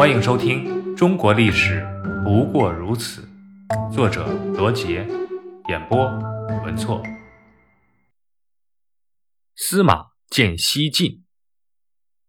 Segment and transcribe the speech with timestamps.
[0.00, 0.64] 欢迎收听
[0.96, 1.86] 《中国历史
[2.24, 3.28] 不过如此》，
[3.94, 4.26] 作者
[4.56, 5.06] 罗杰，
[5.68, 6.06] 演播
[6.64, 7.02] 文措。
[9.54, 11.22] 司马见西晋，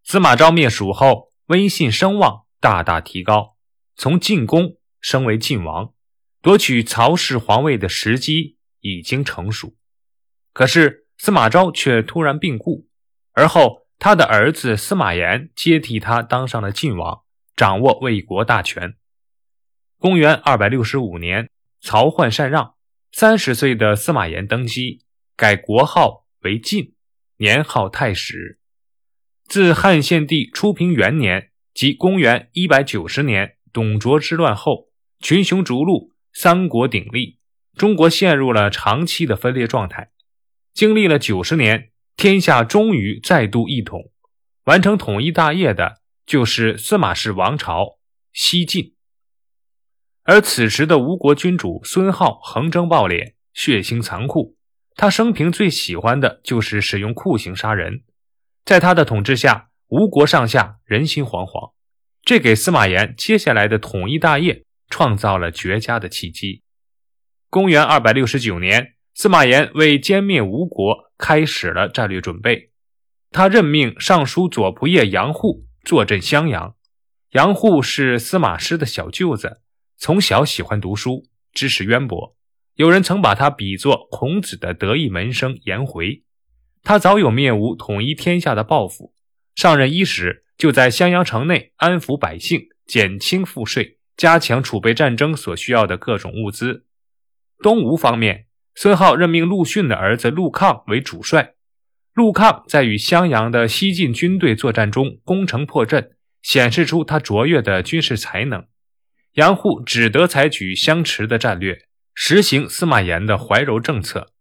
[0.04, 3.56] 司马昭灭蜀后，威信声望大大提高，
[3.96, 5.94] 从晋公升为晋王，
[6.42, 9.78] 夺取曹氏皇位的时机已经成熟。
[10.52, 12.90] 可是司马昭却突然病故，
[13.32, 17.22] 而后他的儿子司马炎接替他当上了晋王，
[17.62, 18.96] 掌握魏国大权。
[20.00, 21.48] 公元二百六十五年，
[21.80, 22.74] 曹奂禅让，
[23.12, 25.04] 三十岁的司马炎登基，
[25.36, 26.96] 改国号为晋，
[27.38, 28.58] 年号太史。
[29.48, 34.88] 自汉献帝初平元年即公元一百九十年董卓之乱后，
[35.20, 37.38] 群雄逐鹿，三国鼎立，
[37.76, 40.10] 中国陷入了长期的分裂状态。
[40.74, 44.10] 经历了九十年，天下终于再度一统，
[44.64, 46.01] 完成统一大业的
[46.32, 48.00] 就是司马氏王朝
[48.32, 48.96] 西晋。
[50.24, 54.56] 而此时的吴国君主孙皓横征暴敛，血腥残酷，
[54.96, 58.06] 他生平最喜欢的就是使用酷刑杀人。
[58.64, 61.74] 在他的统治下，吴国上下人心惶惶，
[62.24, 66.64] 这给司马炎接下来的统一大业创造了绝佳的契机。
[67.50, 68.94] 公元二百六十九年。
[69.14, 72.72] 司马炎为歼灭吴国开始了战略准备，
[73.30, 76.76] 他任命尚书左仆射杨户坐镇襄阳。
[77.32, 79.62] 杨户是司马师的小舅子，
[79.98, 82.36] 从小喜欢读书，知识渊博。
[82.76, 86.24] 有人曾把他比作孔子的得意门生颜回。
[86.84, 89.14] 他早有灭吴、统一天下的抱负。
[89.56, 96.86] 上任伊始，就在襄阳城内安抚百姓，减轻赋税，加强储备战争所需要的各种物资。
[97.60, 98.48] 东吴方面。
[98.74, 101.56] 孙皓任命陆逊的儿子陆抗为主帅。
[102.14, 108.66] 陆抗在与襄阳的西晋军队作战中攻城破阵，显示出他卓越的军事才能。
[109.34, 114.34] 杨户只得采取相持的战略，实行司马炎的怀柔政策，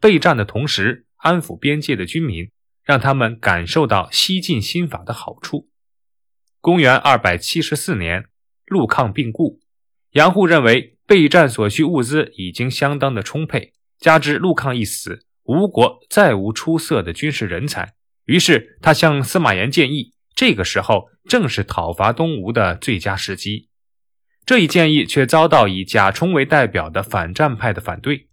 [0.00, 2.50] 备战的同时安抚边界的军民，
[2.84, 5.68] 让他们感受到西晋新法的好处。
[6.60, 8.26] 公元二百七十四年，
[8.66, 9.60] 陆抗病故，
[10.12, 10.90] 杨户认为。
[11.04, 17.94] 备战所需物资已经相当的充沛，加之陆抗一死，吴国再无出色的军事人才。
[18.24, 23.68] 于是他向司马炎建议，这个时候正是讨伐东吴的最佳时机。
[24.44, 28.28] 这一建议却遭到以贾充为代表的反战派的反对。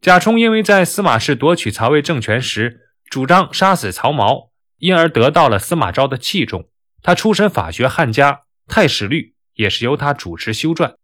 [0.00, 6.68] 贾充因为在司马氏夺取曹魏政权时主张杀死曹髦，因而得到了司马昭的器重。
[7.02, 8.32] 他出身法学汉家，
[8.66, 9.20] 《太史律》
[9.54, 10.94] 也是由他主持修撰。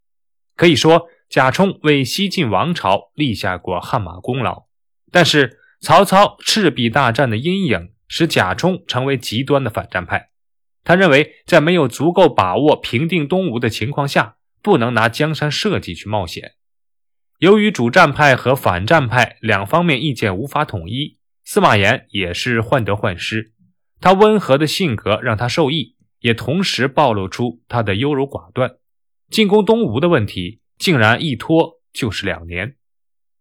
[0.56, 4.69] 可以说，贾充为西晋王朝立下过汗马功劳。
[5.10, 10.30] 但是，曹操赤壁大战的阴影使贾充成为极端的反战派。
[10.84, 16.52] 他认为，在没有足够把握平定东吴的情况下，不能拿江山社稷去冒险。
[17.38, 23.52] 由于主战派和反战派两方面意见无法统一，司马炎也是患得患失。
[24.00, 28.76] 他温和的性格让他受益，也同时暴露出他的优柔寡断。
[29.30, 32.76] 进攻东吴的问题竟然一拖就是两年。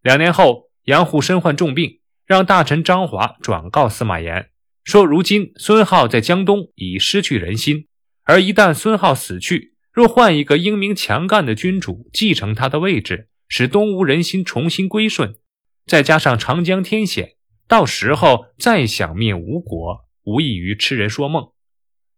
[0.02, 4.50] 两年后，杨虎身患重病，让大臣张华转告司马炎
[4.82, 7.86] 说：“如今孙皓在江东已失去人心，
[8.24, 15.36] 而一旦孙皓死去，若换一个英明强干的君主继承他的位置，使东吴人心重新归顺，
[15.86, 17.36] 再加上长江天险，
[17.68, 21.52] 到时候再想灭吴国，无异于痴人说梦。”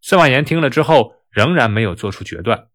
[0.00, 2.69] 司马炎听了之后，仍然没有做出决断。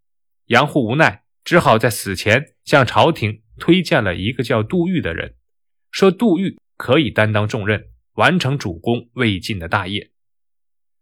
[0.46, 5.34] 杨户无奈，只好在死前向朝廷推荐了一个叫杜预的人，
[5.98, 10.12] 说杜预可以担当重任，完成主攻魏晋的大业。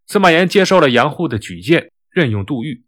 [0.08, 2.86] 司马炎接受了杨户的举荐，任用杜预。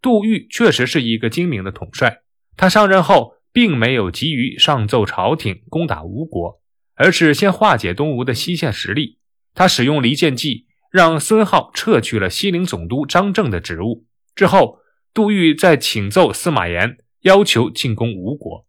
[0.00, 2.22] 杜预确实是一个精明的统帅。
[2.56, 6.62] 他上任后，并没有急于上奏朝廷攻打吴国，
[6.94, 9.18] 而是先化解东吴的西线实力。
[9.52, 14.78] 他使用离间计，让孙皓撤去了西陵总督张正的职务之后。
[15.12, 18.66] 杜预再请奏司马炎，要求进攻吴国。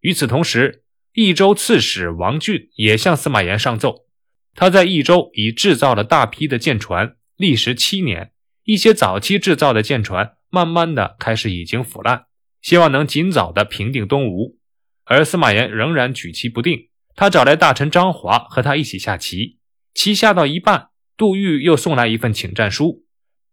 [0.00, 0.84] 与此同时，
[1.20, 4.06] 益州刺史王浚也向司马炎上奏，
[4.54, 8.30] 他在益州已制造了大批的舰船，历时七年。
[8.62, 12.26] 一些早期制造的舰船，慢慢的开始已经腐烂，
[12.62, 14.58] 希望能尽早的平定东吴。
[15.06, 19.58] 而司马炎仍然举棋不定，他找来大臣张华和他一起下棋。
[19.94, 23.04] 棋下到一半，杜预又送来一份请战书，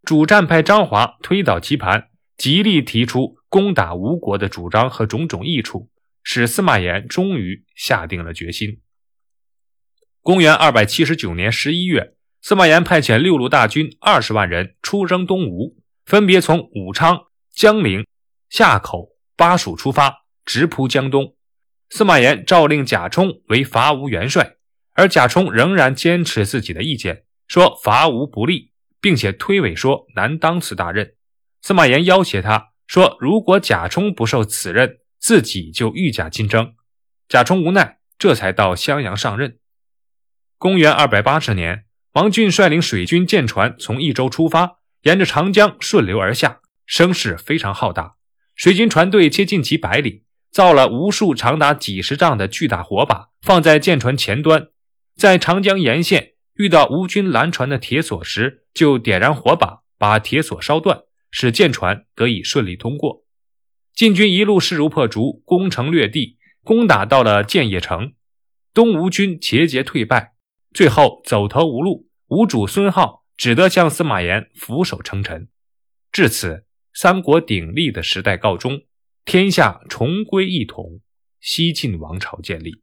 [0.03, 2.09] 主战派张华推倒棋盘。
[2.37, 5.89] 极力提出攻打吴国的主张和种种益处，
[6.25, 8.81] 使司马炎终于下定了决心。
[10.21, 18.05] 公元二百七十九年十一月，司马炎派遣六路大军二十万人出征东吴，分别从武昌、江陵、
[18.49, 21.35] 夏口、巴蜀出发，直扑江东。
[21.91, 24.55] 司马炎诏令贾充为伐吴元帅，
[24.93, 31.13] 而贾充仍然坚持自己的意见，说伐吴不利，并且推诿说难当此大任。
[31.61, 36.75] 司马炎要挟他说，如果贾充不受此任，自己就御驾亲征。
[37.27, 39.57] 贾充无奈，这才到襄阳上任。
[40.59, 48.17] 公元二百八十年，王浚率领水军舰船从益州出发，沿着长江顺流而下，声势非常浩大。
[48.53, 54.67] 水军船队接近几百里，造了无数长达几十丈的巨大火把，放在舰船前端。
[55.15, 61.01] 在长江沿线遇到吴军拦船的铁索时，就点燃火把，把铁索烧断，
[61.31, 63.24] 使舰船得以顺利通过。
[63.95, 68.13] 晋军一路势如破竹，攻城略地，攻打到了建业城，
[68.73, 70.35] 东吴军节节退败。
[70.73, 75.47] 最后走投无路，吴主孙皓只得向司马炎俯首称臣。
[76.11, 78.81] 至此，三国鼎立的时代告终，
[79.23, 80.99] 天下重归一统，
[81.39, 82.81] 西晋王朝建立。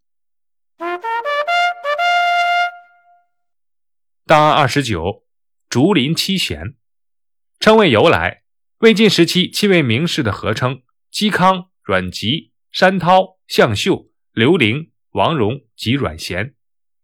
[4.25, 5.27] 档案二十九：
[5.69, 6.75] 竹林七贤。
[7.61, 8.45] 称谓由来：
[8.79, 10.81] 魏晋时期七位名士的合称，
[11.13, 16.55] 嵇康、阮籍、山涛、向秀、刘伶、王戎及阮咸。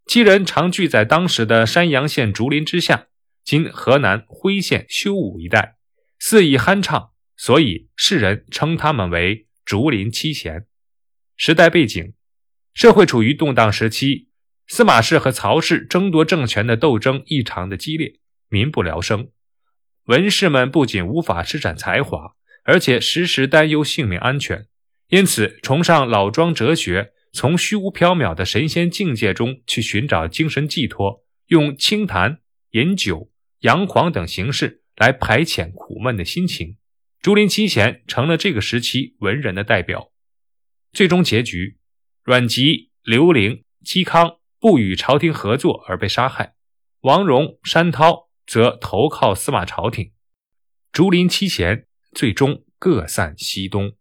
[0.07, 3.09] 七人常聚在当时的山阳县竹林之下，
[3.45, 5.77] 今河南辉县修武一带，
[6.19, 10.67] 肆意酣畅，所以世人称他们为竹林七贤。
[11.37, 12.15] 时代背景：
[12.73, 14.31] 社会处于动荡时期，
[14.67, 18.19] 司马氏和曹氏争夺政权的斗争异常的激烈，
[18.49, 19.31] 民不聊生。
[20.05, 22.38] 文士们不仅无法施展才华，
[22.69, 24.67] 而且时时担忧性命安全，
[25.09, 27.15] 因此崇尚老庄哲学。
[27.33, 32.41] 从虚无缥缈的神仙境界中去寻找精神寄托，用清谈、
[32.73, 33.31] 饮酒、
[33.61, 36.77] 阳狂等形式来排遣苦闷的心情。
[37.23, 40.13] 竹林七贤成了这个时期文人的代表。
[40.93, 41.79] 最终结局，
[42.23, 46.55] 阮籍、刘伶、嵇康不与朝廷合作而被杀害，
[47.01, 50.13] 王戎、山涛则投靠司马朝廷。
[50.93, 51.87] 竹林七贤
[52.19, 53.93] 最终各散西东。